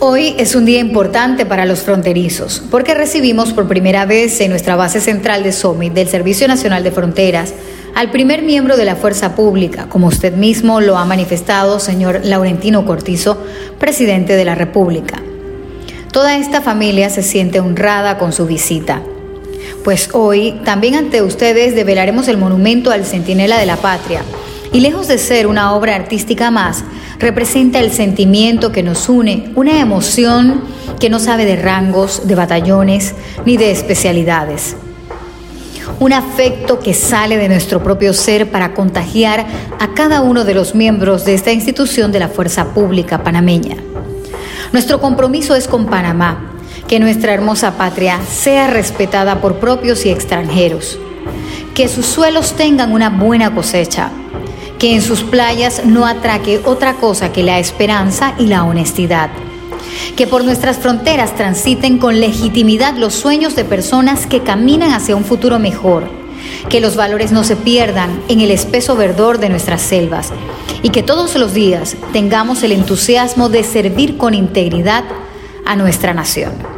[0.00, 4.76] Hoy es un día importante para los fronterizos porque recibimos por primera vez en nuestra
[4.76, 7.52] base central de Summit del Servicio Nacional de Fronteras
[7.96, 12.86] al primer miembro de la Fuerza Pública, como usted mismo lo ha manifestado, señor Laurentino
[12.86, 13.38] Cortizo,
[13.80, 15.20] presidente de la República.
[16.12, 19.02] Toda esta familia se siente honrada con su visita,
[19.82, 24.22] pues hoy también ante ustedes develaremos el monumento al Centinela de la Patria,
[24.72, 26.84] y lejos de ser una obra artística más,
[27.18, 30.62] representa el sentimiento que nos une, una emoción
[31.00, 34.76] que no sabe de rangos, de batallones ni de especialidades.
[36.00, 39.46] Un afecto que sale de nuestro propio ser para contagiar
[39.80, 43.76] a cada uno de los miembros de esta institución de la fuerza pública panameña.
[44.72, 46.52] Nuestro compromiso es con Panamá,
[46.86, 50.98] que nuestra hermosa patria sea respetada por propios y extranjeros,
[51.74, 54.10] que sus suelos tengan una buena cosecha,
[54.78, 59.30] que en sus playas no atraque otra cosa que la esperanza y la honestidad.
[60.16, 65.24] Que por nuestras fronteras transiten con legitimidad los sueños de personas que caminan hacia un
[65.24, 66.04] futuro mejor.
[66.68, 70.32] Que los valores no se pierdan en el espeso verdor de nuestras selvas.
[70.82, 75.04] Y que todos los días tengamos el entusiasmo de servir con integridad
[75.66, 76.77] a nuestra nación.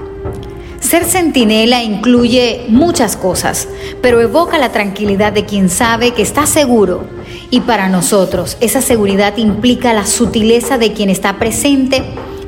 [0.81, 3.69] Ser centinela incluye muchas cosas,
[4.03, 7.05] pero evoca la tranquilidad de quien sabe que está seguro.
[7.51, 12.03] Y para nosotros, esa seguridad implica la sutileza de quien está presente,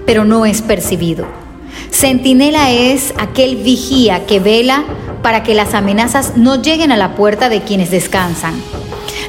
[0.06, 1.26] pero no es percibido.
[1.92, 4.84] Centinela es aquel vigía que vela
[5.22, 8.54] para que las amenazas no lleguen a la puerta de quienes descansan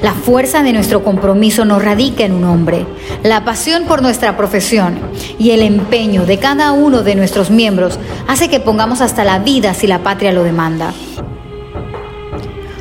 [0.04, 2.86] la fuerza de nuestro compromiso no radica en un hombre.
[3.24, 5.00] La pasión por nuestra profesión
[5.40, 9.74] y el empeño de cada uno de nuestros miembros hace que pongamos hasta la vida
[9.74, 10.94] si la patria lo demanda.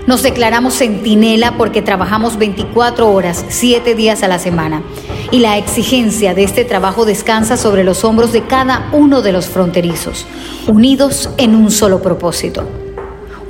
[0.08, 4.82] Nos declaramos centinela porque trabajamos 24 horas, 7 días a la semana.
[5.30, 9.46] Y la exigencia de este trabajo descansa sobre los hombros de cada uno de los
[9.46, 10.26] fronterizos,
[10.66, 12.68] unidos en un solo propósito.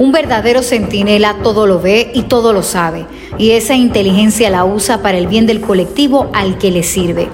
[0.03, 3.07] Un verdadero centinela todo lo ve y todo lo sabe,
[3.39, 7.29] y esa inteligencia la usa para el bien del colectivo al que le sirve.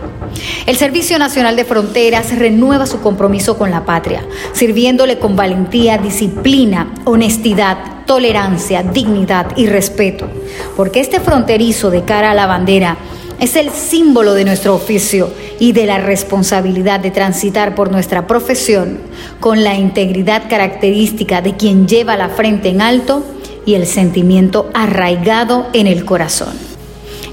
[0.67, 6.93] El Servicio Nacional de Fronteras renueva su compromiso con la patria, sirviéndole con valentía, disciplina,
[7.07, 10.29] honestidad, tolerancia, dignidad y respeto,
[10.77, 12.99] porque este fronterizo de cara a la bandera
[13.41, 18.99] es el símbolo de nuestro oficio y de la responsabilidad de transitar por nuestra profesión
[19.41, 23.25] con la integridad característica de quien lleva la frente en alto
[23.67, 26.55] y el sentimiento arraigado en el corazón.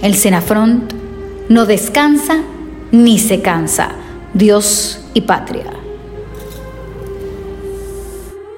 [0.02, 0.94] El Senafront
[1.50, 2.44] no descansa
[2.92, 3.92] ni se cansa.
[4.34, 5.85] Dios y patria.